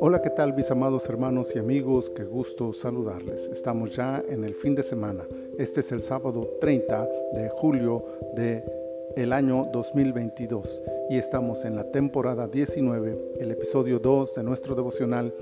Hola, 0.00 0.22
¿qué 0.22 0.30
tal 0.30 0.54
mis 0.54 0.70
amados 0.70 1.06
hermanos 1.08 1.54
y 1.54 1.58
amigos? 1.58 2.08
Qué 2.10 2.24
gusto 2.24 2.72
saludarles. 2.72 3.50
Estamos 3.50 3.94
ya 3.94 4.24
en 4.28 4.44
el 4.44 4.54
fin 4.54 4.74
de 4.74 4.82
semana. 4.82 5.26
Este 5.58 5.80
es 5.80 5.92
el 5.92 6.02
sábado 6.02 6.48
30 6.60 7.08
de 7.34 7.50
julio 7.50 8.04
de 8.34 8.64
el 9.16 9.32
año 9.32 9.66
2022 9.72 10.82
y 11.10 11.18
estamos 11.18 11.66
en 11.66 11.76
la 11.76 11.90
temporada 11.90 12.48
19, 12.48 13.34
el 13.38 13.50
episodio 13.50 13.98
2 13.98 14.36
de 14.36 14.42
nuestro 14.42 14.74
devocional 14.74 15.34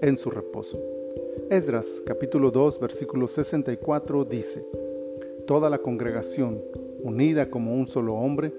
En 0.00 0.16
su 0.16 0.30
reposo. 0.30 0.78
Esdras 1.50 2.02
capítulo 2.06 2.52
2 2.52 2.78
versículo 2.78 3.26
64 3.26 4.24
dice, 4.26 4.64
Toda 5.46 5.68
la 5.68 5.78
congregación, 5.78 6.62
unida 7.02 7.50
como 7.50 7.74
un 7.74 7.88
solo 7.88 8.14
hombre, 8.14 8.52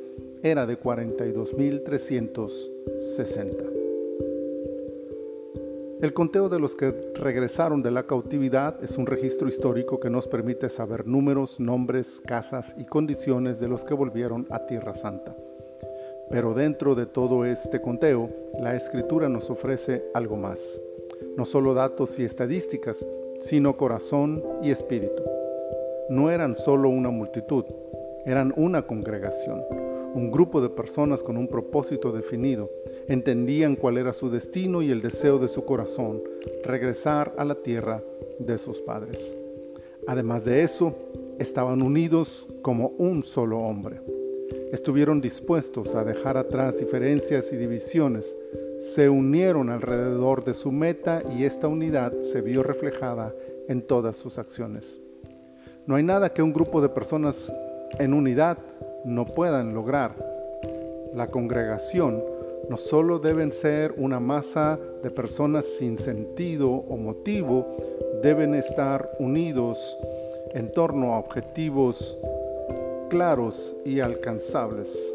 era 0.43 0.67
de 0.67 0.77
42.360. 0.77 3.71
El 6.01 6.13
conteo 6.13 6.49
de 6.49 6.59
los 6.59 6.75
que 6.75 6.91
regresaron 7.15 7.81
de 7.81 7.91
la 7.91 8.03
cautividad 8.03 8.83
es 8.83 8.97
un 8.97 9.05
registro 9.05 9.47
histórico 9.47 10.01
que 10.01 10.09
nos 10.09 10.27
permite 10.27 10.67
saber 10.67 11.07
números, 11.07 11.61
nombres, 11.61 12.21
casas 12.27 12.75
y 12.77 12.83
condiciones 12.83 13.61
de 13.61 13.69
los 13.69 13.85
que 13.85 13.93
volvieron 13.93 14.45
a 14.49 14.65
Tierra 14.65 14.93
Santa. 14.93 15.33
Pero 16.29 16.53
dentro 16.53 16.93
de 16.93 17.05
todo 17.05 17.45
este 17.45 17.81
conteo, 17.81 18.29
la 18.59 18.75
escritura 18.75 19.29
nos 19.29 19.49
ofrece 19.49 20.03
algo 20.13 20.35
más. 20.35 20.81
No 21.37 21.45
solo 21.45 21.73
datos 21.73 22.19
y 22.19 22.25
estadísticas, 22.25 23.05
sino 23.39 23.77
corazón 23.77 24.43
y 24.61 24.71
espíritu. 24.71 25.23
No 26.09 26.29
eran 26.29 26.53
solo 26.53 26.89
una 26.89 27.11
multitud, 27.11 27.63
eran 28.25 28.53
una 28.57 28.81
congregación 28.81 29.63
un 30.13 30.31
grupo 30.31 30.61
de 30.61 30.69
personas 30.69 31.23
con 31.23 31.37
un 31.37 31.47
propósito 31.47 32.11
definido. 32.11 32.69
Entendían 33.07 33.75
cuál 33.75 33.97
era 33.97 34.13
su 34.13 34.29
destino 34.29 34.81
y 34.81 34.91
el 34.91 35.01
deseo 35.01 35.39
de 35.39 35.47
su 35.47 35.65
corazón, 35.65 36.21
regresar 36.63 37.33
a 37.37 37.45
la 37.45 37.55
tierra 37.55 38.03
de 38.39 38.57
sus 38.57 38.81
padres. 38.81 39.37
Además 40.07 40.45
de 40.45 40.63
eso, 40.63 40.95
estaban 41.39 41.81
unidos 41.81 42.47
como 42.61 42.89
un 42.97 43.23
solo 43.23 43.59
hombre. 43.59 44.01
Estuvieron 44.71 45.21
dispuestos 45.21 45.95
a 45.95 46.03
dejar 46.03 46.37
atrás 46.37 46.79
diferencias 46.79 47.53
y 47.53 47.57
divisiones, 47.57 48.37
se 48.79 49.07
unieron 49.07 49.69
alrededor 49.69 50.43
de 50.43 50.53
su 50.53 50.71
meta 50.71 51.23
y 51.37 51.45
esta 51.45 51.67
unidad 51.67 52.11
se 52.21 52.41
vio 52.41 52.63
reflejada 52.63 53.33
en 53.69 53.81
todas 53.81 54.17
sus 54.17 54.37
acciones. 54.37 54.99
No 55.85 55.95
hay 55.95 56.03
nada 56.03 56.33
que 56.33 56.41
un 56.41 56.53
grupo 56.53 56.81
de 56.81 56.89
personas 56.89 57.53
en 57.99 58.13
unidad 58.13 58.57
no 59.03 59.25
puedan 59.25 59.73
lograr. 59.73 60.15
La 61.13 61.27
congregación 61.27 62.23
no 62.69 62.77
solo 62.77 63.19
deben 63.19 63.51
ser 63.51 63.93
una 63.97 64.19
masa 64.19 64.79
de 65.01 65.11
personas 65.11 65.65
sin 65.65 65.97
sentido 65.97 66.69
o 66.71 66.97
motivo, 66.97 67.77
deben 68.21 68.55
estar 68.55 69.11
unidos 69.19 69.97
en 70.53 70.71
torno 70.71 71.13
a 71.13 71.19
objetivos 71.19 72.17
claros 73.09 73.75
y 73.83 73.99
alcanzables. 73.99 75.13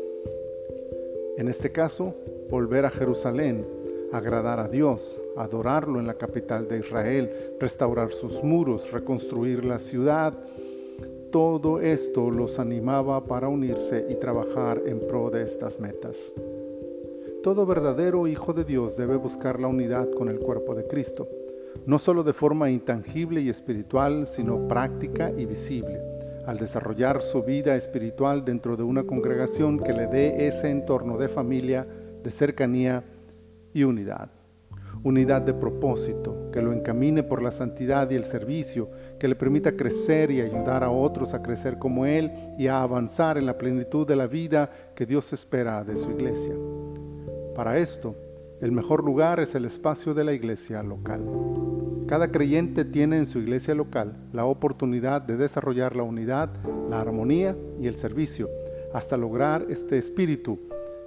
En 1.37 1.49
este 1.49 1.73
caso, 1.73 2.15
volver 2.51 2.85
a 2.85 2.91
Jerusalén, 2.91 3.67
agradar 4.13 4.61
a 4.61 4.69
Dios, 4.69 5.23
adorarlo 5.37 6.01
en 6.01 6.07
la 6.07 6.15
capital 6.15 6.69
de 6.69 6.79
Israel, 6.79 7.55
restaurar 7.59 8.13
sus 8.13 8.43
muros, 8.43 8.91
reconstruir 8.93 9.65
la 9.65 9.79
ciudad, 9.79 10.35
todo 11.31 11.81
esto 11.81 12.31
los 12.31 12.59
animaba 12.59 13.25
para 13.25 13.49
unirse 13.49 14.07
y 14.09 14.15
trabajar 14.15 14.83
en 14.87 15.01
pro 15.07 15.31
de 15.31 15.43
estas 15.43 15.79
metas. 15.79 16.33
Todo 17.43 17.67
verdadero 17.67 18.27
hijo 18.27 18.53
de 18.53 18.65
Dios 18.65 18.97
debe 18.97 19.17
buscar 19.17 19.61
la 19.61 19.69
unidad 19.69 20.11
con 20.11 20.29
el 20.29 20.39
cuerpo 20.39 20.75
de 20.75 20.87
Cristo, 20.87 21.29
no 21.87 21.99
solo 21.99 22.25
de 22.25 22.33
forma 22.33 22.71
intangible 22.71 23.41
y 23.41 23.51
espiritual, 23.51 24.27
sino 24.27 24.67
práctica 24.69 25.31
y 25.31 25.45
visible, 25.45 26.01
al 26.47 26.59
desarrollar 26.59 27.23
su 27.23 27.43
vida 27.43 27.77
espiritual 27.77 28.45
dentro 28.45 28.77
de 28.77 28.83
una 28.83 29.05
congregación 29.05 29.79
que 29.79 29.93
le 29.93 30.07
dé 30.07 30.47
ese 30.47 30.71
entorno 30.71 31.19
de 31.19 31.29
familia, 31.29 31.87
de 32.23 32.31
cercanía 32.31 33.05
y 33.75 33.85
unidad 33.85 34.38
unidad 35.03 35.43
de 35.43 35.55
propósito, 35.55 36.51
que 36.53 36.63
lo 36.63 36.73
encamine 36.73 37.23
por 37.23 37.43
la 37.43 37.51
santidad 37.51 38.11
y 38.11 38.15
el 38.15 38.25
servicio, 38.25 38.91
que 39.19 39.29
le 39.29 39.35
permita 39.35 39.77
crecer 39.77 40.31
y 40.31 40.41
ayudar 40.41 40.85
a 40.85 40.91
otros 40.91 41.35
a 41.35 41.43
crecer 41.43 41.79
como 41.79 42.07
Él 42.07 42.33
y 42.59 42.67
a 42.67 42.83
avanzar 42.83 43.39
en 43.39 43.47
la 43.47 43.59
plenitud 43.59 44.07
de 44.07 44.17
la 44.17 44.27
vida 44.27 44.71
que 44.95 45.07
Dios 45.07 45.33
espera 45.33 45.85
de 45.85 45.97
su 45.97 46.11
iglesia. 46.11 46.55
Para 47.55 47.79
esto, 47.79 48.15
el 48.61 48.73
mejor 48.73 49.05
lugar 49.05 49.41
es 49.41 49.55
el 49.55 49.65
espacio 49.65 50.15
de 50.15 50.25
la 50.25 50.33
iglesia 50.33 50.83
local. 50.83 51.23
Cada 52.07 52.31
creyente 52.33 52.85
tiene 52.85 53.19
en 53.19 53.27
su 53.27 53.39
iglesia 53.39 53.75
local 53.75 54.17
la 54.33 54.47
oportunidad 54.47 55.21
de 55.21 55.37
desarrollar 55.37 55.95
la 55.95 56.03
unidad, 56.03 56.51
la 56.89 57.01
armonía 57.01 57.57
y 57.81 57.87
el 57.87 57.97
servicio, 57.97 58.49
hasta 58.95 59.17
lograr 59.17 59.67
este 59.69 59.99
espíritu 59.99 60.59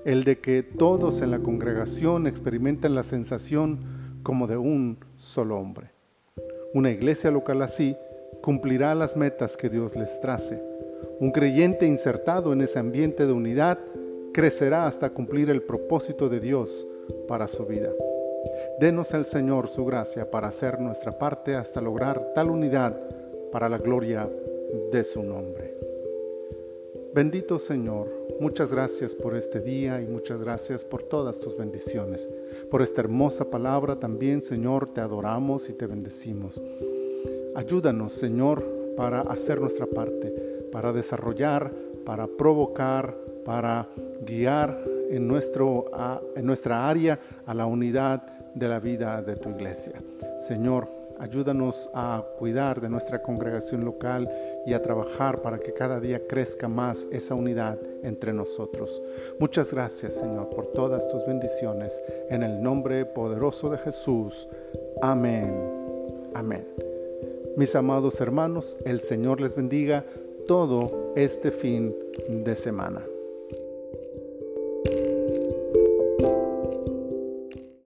el 0.05 0.23
de 0.23 0.39
que 0.39 0.63
todos 0.63 1.21
en 1.21 1.31
la 1.31 1.39
congregación 1.39 2.27
experimenten 2.27 2.95
la 2.95 3.03
sensación 3.03 3.79
como 4.23 4.47
de 4.47 4.57
un 4.57 4.97
solo 5.15 5.57
hombre. 5.57 5.91
Una 6.73 6.89
iglesia 6.89 7.31
local 7.31 7.61
así 7.61 7.95
cumplirá 8.41 8.95
las 8.95 9.15
metas 9.15 9.57
que 9.57 9.69
Dios 9.69 9.95
les 9.95 10.19
trace. 10.19 10.61
Un 11.19 11.31
creyente 11.31 11.85
insertado 11.85 12.53
en 12.53 12.61
ese 12.61 12.79
ambiente 12.79 13.25
de 13.25 13.33
unidad 13.33 13.79
crecerá 14.33 14.87
hasta 14.87 15.09
cumplir 15.11 15.49
el 15.49 15.61
propósito 15.61 16.29
de 16.29 16.39
Dios 16.39 16.87
para 17.27 17.47
su 17.47 17.65
vida. 17.65 17.89
Denos 18.79 19.13
al 19.13 19.25
Señor 19.25 19.67
su 19.67 19.85
gracia 19.85 20.31
para 20.31 20.47
hacer 20.47 20.79
nuestra 20.79 21.17
parte 21.17 21.55
hasta 21.55 21.81
lograr 21.81 22.31
tal 22.33 22.49
unidad 22.49 22.97
para 23.51 23.69
la 23.69 23.77
gloria 23.77 24.29
de 24.91 25.03
su 25.03 25.21
nombre. 25.21 25.80
Bendito 27.13 27.59
Señor, 27.59 28.07
muchas 28.39 28.71
gracias 28.71 29.15
por 29.15 29.35
este 29.35 29.59
día 29.59 30.01
y 30.01 30.07
muchas 30.07 30.39
gracias 30.39 30.85
por 30.85 31.03
todas 31.03 31.41
tus 31.41 31.57
bendiciones. 31.57 32.29
Por 32.69 32.81
esta 32.81 33.01
hermosa 33.01 33.51
palabra 33.51 33.97
también, 33.97 34.41
Señor, 34.41 34.93
te 34.93 35.01
adoramos 35.01 35.69
y 35.69 35.73
te 35.73 35.87
bendecimos. 35.87 36.61
Ayúdanos, 37.53 38.13
Señor, 38.13 38.63
para 38.95 39.21
hacer 39.23 39.59
nuestra 39.59 39.87
parte, 39.87 40.29
para 40.71 40.93
desarrollar, 40.93 41.73
para 42.05 42.27
provocar, 42.27 43.17
para 43.43 43.89
guiar 44.25 44.81
en, 45.09 45.27
nuestro, 45.27 45.91
en 46.37 46.45
nuestra 46.45 46.89
área 46.89 47.19
a 47.45 47.53
la 47.53 47.65
unidad 47.65 48.25
de 48.55 48.67
la 48.69 48.79
vida 48.79 49.21
de 49.21 49.35
tu 49.35 49.49
iglesia. 49.49 50.01
Señor, 50.37 51.00
Ayúdanos 51.21 51.87
a 51.93 52.25
cuidar 52.39 52.81
de 52.81 52.89
nuestra 52.89 53.21
congregación 53.21 53.85
local 53.85 54.27
y 54.65 54.73
a 54.73 54.81
trabajar 54.81 55.39
para 55.43 55.59
que 55.59 55.71
cada 55.71 55.99
día 55.99 56.25
crezca 56.27 56.67
más 56.67 57.07
esa 57.11 57.35
unidad 57.35 57.77
entre 58.01 58.33
nosotros. 58.33 59.03
Muchas 59.39 59.71
gracias, 59.71 60.15
Señor, 60.15 60.49
por 60.49 60.73
todas 60.73 61.07
tus 61.09 61.23
bendiciones. 61.27 62.01
En 62.31 62.41
el 62.41 62.63
nombre 62.63 63.05
poderoso 63.05 63.69
de 63.69 63.77
Jesús. 63.77 64.49
Amén. 64.99 65.55
Amén. 66.33 66.67
Mis 67.55 67.75
amados 67.75 68.19
hermanos, 68.19 68.79
el 68.83 68.99
Señor 68.99 69.41
les 69.41 69.53
bendiga 69.53 70.03
todo 70.47 71.13
este 71.15 71.51
fin 71.51 71.93
de 72.29 72.55
semana. 72.55 73.03